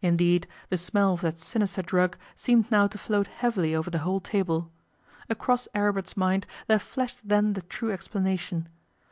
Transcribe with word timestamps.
Indeed, 0.00 0.46
the 0.68 0.78
smell 0.78 1.14
of 1.14 1.20
that 1.22 1.40
sinister 1.40 1.82
drug 1.82 2.16
seemed 2.36 2.70
now 2.70 2.86
to 2.86 2.96
float 2.96 3.26
heavily 3.26 3.74
over 3.74 3.90
the 3.90 3.98
whole 3.98 4.20
table. 4.20 4.70
Across 5.28 5.66
Aribert's 5.74 6.16
mind 6.16 6.46
there 6.68 6.78
flashed 6.78 7.28
then 7.28 7.54
the 7.54 7.62
true 7.62 7.90
explanation. 7.90 8.68